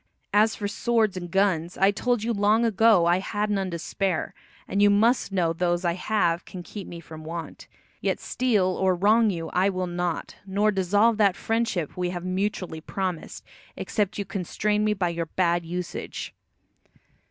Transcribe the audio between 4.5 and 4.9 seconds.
and you